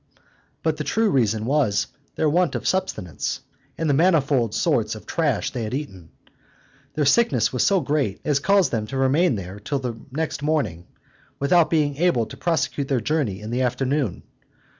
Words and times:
But 0.63 0.77
the 0.77 0.83
true 0.83 1.11
reason 1.11 1.45
was, 1.45 1.85
their 2.15 2.27
want 2.27 2.55
of 2.55 2.67
sustenance, 2.67 3.41
and 3.77 3.87
the 3.87 3.93
manifold 3.93 4.55
sorts 4.55 4.95
of 4.95 5.05
trash 5.05 5.51
they 5.51 5.61
had 5.61 5.75
eaten. 5.75 6.09
Their 6.95 7.05
sickness 7.05 7.53
was 7.53 7.63
so 7.63 7.81
great, 7.81 8.19
as 8.25 8.39
caused 8.39 8.71
them 8.71 8.87
to 8.87 8.97
remain 8.97 9.35
there 9.35 9.59
till 9.59 9.77
the 9.77 9.93
next 10.11 10.41
morning, 10.41 10.87
without 11.37 11.69
being 11.69 11.97
able 11.97 12.25
to 12.25 12.35
prosecute 12.35 12.87
their 12.87 12.99
journey 12.99 13.41
in 13.41 13.51
the 13.51 13.61
afternoon. 13.61 14.23